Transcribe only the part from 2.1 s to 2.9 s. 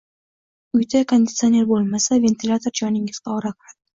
ventilyator